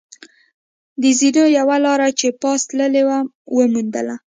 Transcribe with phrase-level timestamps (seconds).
[1.01, 3.19] د زینو یوه لار چې پاس تللې وه،
[3.55, 4.07] و موندل.